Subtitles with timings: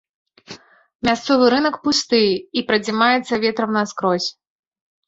[1.09, 4.29] Мясцовы рынак пусты і прадзімаецца ветрам наскрозь.